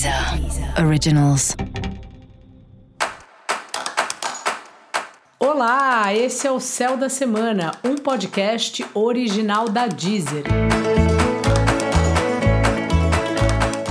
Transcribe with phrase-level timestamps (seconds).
[0.00, 1.54] Deezer Originals.
[5.38, 10.44] Olá, esse é o Céu da Semana, um podcast original da Deezer.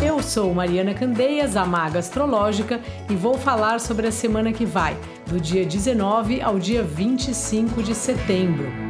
[0.04, 4.98] Eu sou Mariana Candeias, a maga astrológica, e vou falar sobre a semana que vai,
[5.28, 8.89] do dia 19 ao dia 25 de setembro.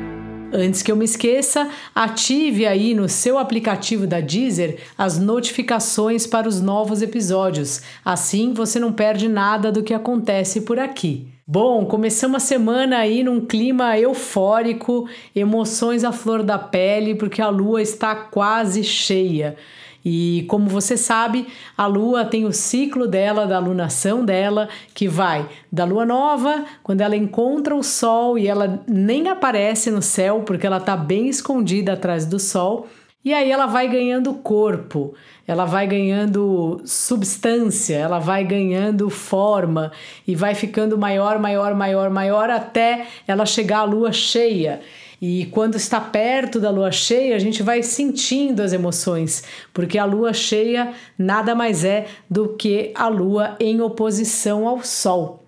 [0.51, 6.47] Antes que eu me esqueça, ative aí no seu aplicativo da Deezer as notificações para
[6.47, 7.83] os novos episódios.
[8.03, 11.27] Assim você não perde nada do que acontece por aqui.
[11.45, 17.49] Bom, começamos a semana aí num clima eufórico, emoções à flor da pele, porque a
[17.49, 19.55] lua está quase cheia.
[20.03, 25.47] E como você sabe, a lua tem o ciclo dela, da lunação dela, que vai
[25.71, 30.65] da lua nova, quando ela encontra o sol e ela nem aparece no céu porque
[30.65, 32.87] ela está bem escondida atrás do sol.
[33.23, 35.13] E aí ela vai ganhando corpo,
[35.45, 39.91] ela vai ganhando substância, ela vai ganhando forma
[40.25, 44.79] e vai ficando maior, maior, maior, maior até ela chegar à lua cheia.
[45.21, 50.05] E quando está perto da lua cheia, a gente vai sentindo as emoções, porque a
[50.05, 55.43] lua cheia nada mais é do que a lua em oposição ao sol.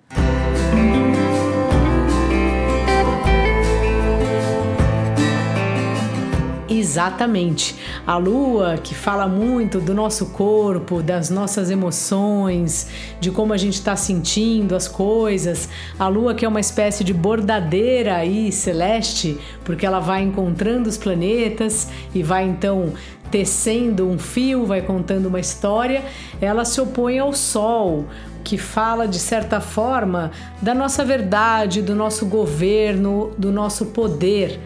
[6.81, 7.75] Exatamente.
[8.07, 12.87] A lua que fala muito do nosso corpo, das nossas emoções,
[13.19, 15.69] de como a gente está sentindo as coisas.
[15.99, 20.97] A lua que é uma espécie de bordadeira aí celeste, porque ela vai encontrando os
[20.97, 22.93] planetas e vai então
[23.29, 26.03] tecendo um fio, vai contando uma história.
[26.41, 28.07] Ela se opõe ao sol,
[28.43, 34.59] que fala de certa forma da nossa verdade, do nosso governo, do nosso poder.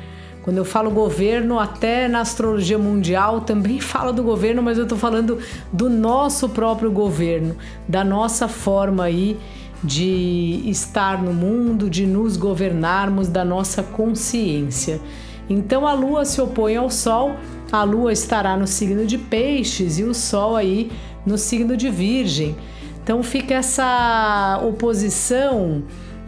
[0.45, 4.95] Quando eu falo governo, até na astrologia mundial também fala do governo, mas eu estou
[4.95, 5.39] falando
[5.73, 7.57] do nosso próprio governo,
[7.89, 9.39] da nossa forma aí
[9.83, 15.01] de estar no mundo, de nos governarmos, da nossa consciência.
[15.49, 17.35] Então a Lua se opõe ao Sol,
[17.71, 20.91] a Lua estará no signo de Peixes e o Sol aí
[21.25, 22.55] no signo de Virgem.
[23.03, 25.81] Então fica essa oposição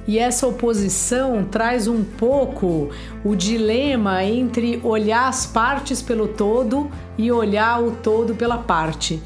[0.08, 2.90] e essa oposição traz um pouco
[3.26, 9.22] o dilema entre olhar as partes pelo todo e olhar o todo pela parte.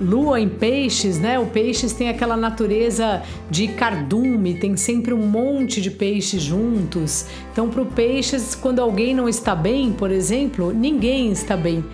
[0.00, 1.40] Lua em peixes, né?
[1.40, 7.26] O peixes tem aquela natureza de cardume, tem sempre um monte de peixes juntos.
[7.50, 11.84] Então, para o peixes, quando alguém não está bem, por exemplo, ninguém está bem.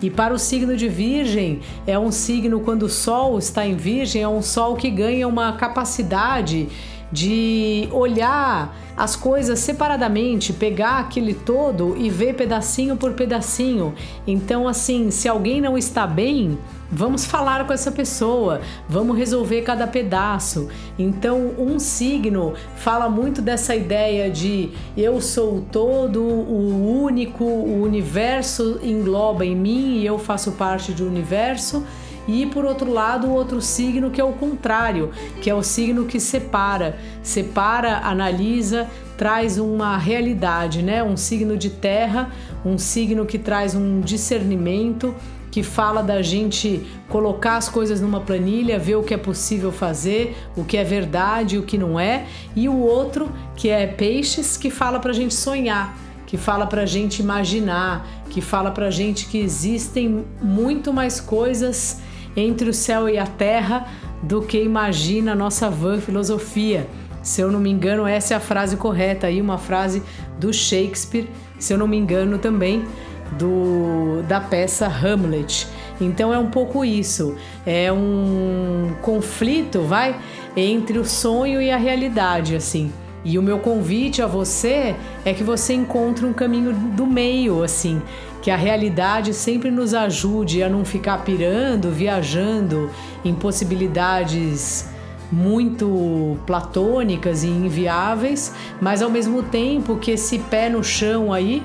[0.00, 4.22] E para o signo de Virgem, é um signo quando o Sol está em Virgem,
[4.22, 6.66] é um Sol que ganha uma capacidade
[7.12, 13.94] de olhar as coisas separadamente, pegar aquele todo e ver pedacinho por pedacinho.
[14.26, 16.58] Então, assim, se alguém não está bem,
[16.90, 20.68] vamos falar com essa pessoa, vamos resolver cada pedaço.
[20.98, 27.82] Então, um signo fala muito dessa ideia de eu sou o todo, o único, o
[27.82, 31.84] universo engloba em mim e eu faço parte do universo
[32.26, 35.10] e por outro lado o outro signo que é o contrário,
[35.40, 41.02] que é o signo que separa, separa, analisa, traz uma realidade, né?
[41.02, 42.30] Um signo de terra,
[42.64, 45.14] um signo que traz um discernimento,
[45.50, 50.36] que fala da gente colocar as coisas numa planilha, ver o que é possível fazer,
[50.56, 54.70] o que é verdade, o que não é, e o outro que é peixes, que
[54.70, 59.38] fala para a gente sonhar, que fala para gente imaginar, que fala para gente que
[59.38, 62.00] existem muito mais coisas
[62.36, 63.86] entre o céu e a terra
[64.22, 66.86] do que imagina a nossa van filosofia.
[67.22, 70.02] Se eu não me engano, essa é a frase correta aí, uma frase
[70.38, 72.84] do Shakespeare, se eu não me engano também,
[73.32, 75.66] do da peça Hamlet.
[76.00, 77.36] Então é um pouco isso,
[77.66, 80.18] é um conflito, vai,
[80.56, 82.90] entre o sonho e a realidade, assim.
[83.22, 84.96] E o meu convite a você
[85.26, 88.00] é que você encontre um caminho do meio, assim,
[88.42, 92.90] que a realidade sempre nos ajude a não ficar pirando, viajando
[93.24, 94.88] em possibilidades
[95.30, 101.62] muito platônicas e inviáveis, mas ao mesmo tempo que esse pé no chão aí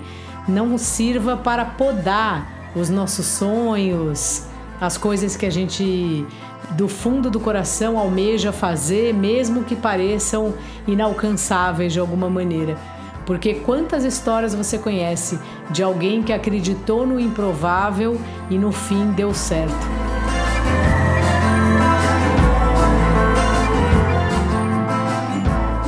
[0.48, 4.44] não sirva para podar os nossos sonhos,
[4.80, 6.26] as coisas que a gente
[6.72, 10.54] do fundo do coração almeja fazer, mesmo que pareçam
[10.88, 12.78] inalcançáveis de alguma maneira.
[13.26, 15.40] Porque quantas histórias você conhece
[15.72, 18.20] de alguém que acreditou no improvável
[18.50, 19.74] e no fim deu certo?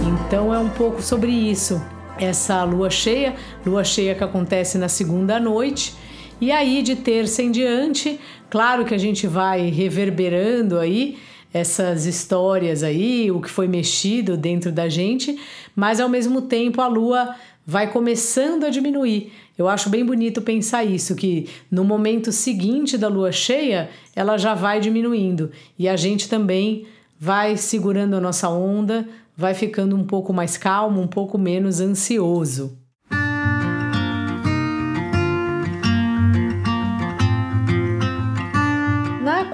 [0.07, 1.81] Então é um pouco sobre isso.
[2.19, 3.35] Essa lua cheia,
[3.65, 5.93] lua cheia que acontece na segunda noite,
[6.39, 11.17] E aí, de terça em diante, claro que a gente vai reverberando aí
[11.53, 15.39] essas histórias aí, o que foi mexido dentro da gente,
[15.75, 17.35] mas ao mesmo tempo a lua
[17.65, 19.31] vai começando a diminuir.
[19.57, 24.53] Eu acho bem bonito pensar isso, que no momento seguinte da lua cheia, ela já
[24.53, 26.85] vai diminuindo e a gente também
[27.19, 32.77] vai segurando a nossa onda, vai ficando um pouco mais calmo, um pouco menos ansioso.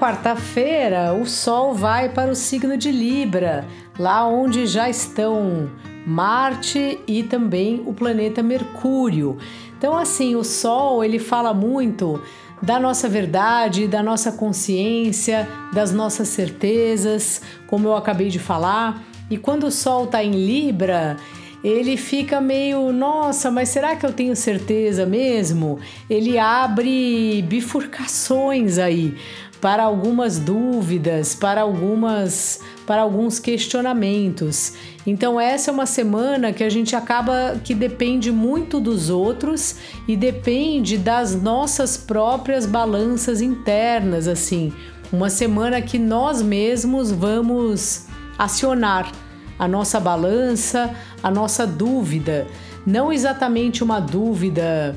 [0.04, 3.66] Quarta-feira, o Sol vai para o signo de Libra,
[3.98, 5.70] lá onde já estão
[6.06, 9.38] Marte e também o planeta Mercúrio.
[9.78, 12.22] Então, assim, o Sol ele fala muito
[12.60, 19.02] da nossa verdade, da nossa consciência, das nossas certezas, como eu acabei de falar.
[19.30, 21.16] E quando o Sol está em Libra,
[21.64, 25.78] ele fica meio, nossa, mas será que eu tenho certeza mesmo?
[26.10, 29.16] Ele abre bifurcações aí
[29.64, 34.74] para algumas dúvidas, para algumas para alguns questionamentos.
[35.06, 39.76] Então essa é uma semana que a gente acaba que depende muito dos outros
[40.06, 44.70] e depende das nossas próprias balanças internas, assim.
[45.10, 48.04] Uma semana que nós mesmos vamos
[48.38, 49.10] acionar
[49.58, 52.46] a nossa balança, a nossa dúvida,
[52.84, 54.94] não exatamente uma dúvida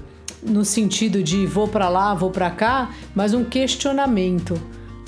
[0.48, 4.60] no sentido de vou para lá, vou para cá, mas um questionamento.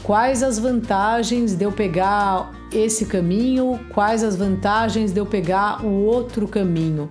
[0.03, 3.79] Quais as vantagens de eu pegar esse caminho?
[3.93, 7.09] Quais as vantagens de eu pegar o outro caminho?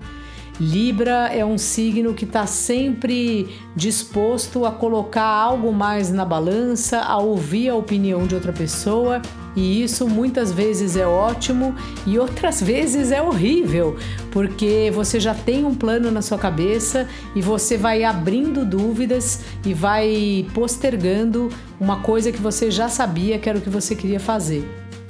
[0.60, 7.16] Libra é um signo que está sempre disposto a colocar algo mais na balança, a
[7.18, 9.22] ouvir a opinião de outra pessoa,
[9.58, 11.74] e isso muitas vezes é ótimo
[12.06, 13.96] e outras vezes é horrível,
[14.30, 19.74] porque você já tem um plano na sua cabeça e você vai abrindo dúvidas e
[19.74, 21.48] vai postergando
[21.80, 24.64] uma coisa que você já sabia que era o que você queria fazer.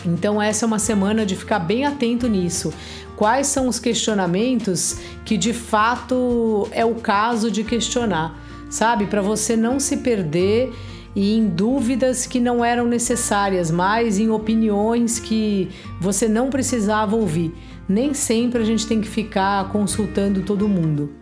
[0.06, 2.72] Então, essa é uma semana de ficar bem atento nisso.
[3.16, 4.96] Quais são os questionamentos
[5.26, 8.40] que de fato é o caso de questionar,
[8.70, 9.06] sabe?
[9.06, 10.72] Para você não se perder
[11.18, 15.68] e em dúvidas que não eram necessárias, mas em opiniões que
[16.00, 17.52] você não precisava ouvir.
[17.88, 21.12] Nem sempre a gente tem que ficar consultando todo mundo.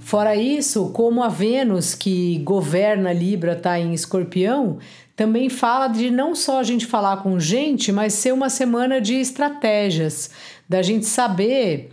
[0.00, 4.78] Fora isso, como a Vênus, que governa Libra, está em escorpião,
[5.14, 9.14] também fala de não só a gente falar com gente, mas ser uma semana de
[9.14, 10.28] estratégias,
[10.68, 11.90] da gente saber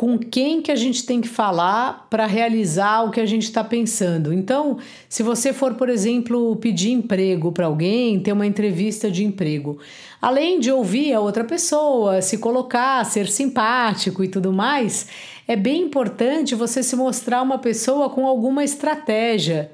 [0.00, 3.62] com quem que a gente tem que falar para realizar o que a gente está
[3.62, 4.32] pensando.
[4.32, 4.78] Então,
[5.10, 9.78] se você for, por exemplo, pedir emprego para alguém, ter uma entrevista de emprego,
[10.18, 15.06] além de ouvir a outra pessoa, se colocar, ser simpático e tudo mais,
[15.46, 19.70] é bem importante você se mostrar uma pessoa com alguma estratégia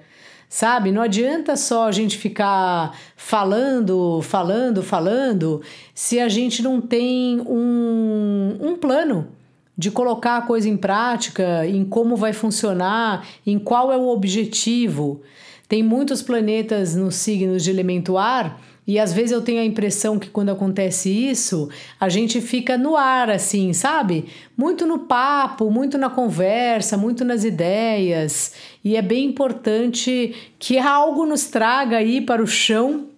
[0.48, 0.92] sabe?
[0.92, 5.60] Não adianta só a gente ficar falando, falando, falando,
[5.92, 9.35] se a gente não tem um, um plano
[9.76, 15.20] de colocar a coisa em prática, em como vai funcionar, em qual é o objetivo.
[15.68, 20.16] Tem muitos planetas nos signos de elemento ar e às vezes eu tenho a impressão
[20.16, 21.68] que quando acontece isso,
[21.98, 24.26] a gente fica no ar, assim, sabe?
[24.56, 28.54] Muito no papo, muito na conversa, muito nas ideias.
[28.84, 33.08] E é bem importante que algo nos traga aí para o chão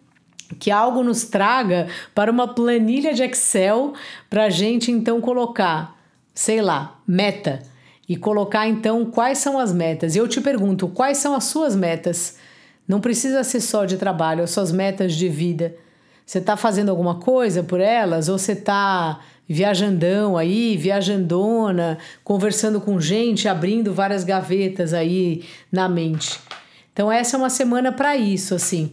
[0.58, 3.92] que algo nos traga para uma planilha de Excel
[4.30, 5.97] para a gente então colocar,
[6.38, 7.58] sei lá, meta
[8.08, 10.14] e colocar então quais são as metas.
[10.14, 12.36] E eu te pergunto, quais são as suas metas?
[12.86, 15.74] Não precisa ser só de trabalho, as suas metas de vida.
[16.24, 19.18] Você está fazendo alguma coisa por elas ou você está
[19.48, 26.38] viajandão aí, viajandona, conversando com gente, abrindo várias gavetas aí na mente.
[26.92, 28.92] Então essa é uma semana para isso, assim.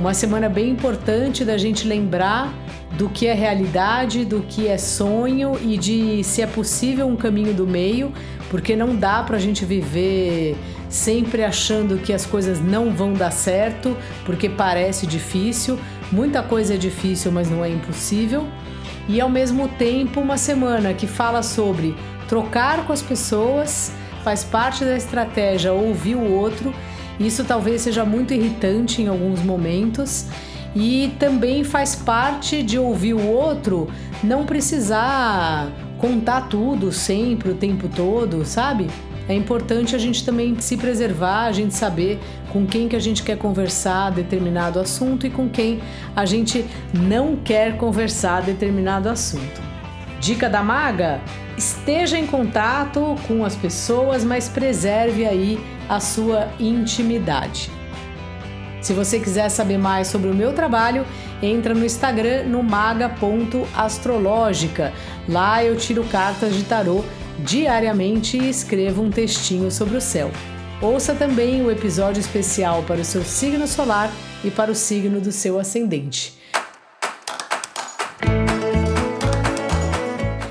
[0.00, 2.54] Uma semana bem importante da gente lembrar
[2.96, 7.52] do que é realidade, do que é sonho e de se é possível um caminho
[7.52, 8.10] do meio,
[8.48, 10.56] porque não dá para a gente viver
[10.88, 15.78] sempre achando que as coisas não vão dar certo, porque parece difícil.
[16.10, 18.48] Muita coisa é difícil, mas não é impossível.
[19.06, 21.94] E ao mesmo tempo, uma semana que fala sobre
[22.26, 23.92] trocar com as pessoas,
[24.24, 26.72] faz parte da estratégia ouvir o outro.
[27.20, 30.26] Isso talvez seja muito irritante em alguns momentos
[30.74, 33.88] e também faz parte de ouvir o outro
[34.24, 38.86] não precisar contar tudo sempre, o tempo todo, sabe?
[39.28, 42.18] É importante a gente também se preservar, a gente saber
[42.52, 45.80] com quem que a gente quer conversar determinado assunto e com quem
[46.16, 49.60] a gente não quer conversar determinado assunto.
[50.20, 51.20] Dica da maga:
[51.60, 57.70] esteja em contato com as pessoas, mas preserve aí a sua intimidade.
[58.80, 61.04] Se você quiser saber mais sobre o meu trabalho,
[61.42, 64.94] entra no Instagram no maga.astrológica.
[65.28, 67.04] Lá eu tiro cartas de tarô
[67.40, 70.30] diariamente e escrevo um textinho sobre o céu.
[70.80, 74.10] Ouça também o episódio especial para o seu signo solar
[74.42, 76.39] e para o signo do seu ascendente.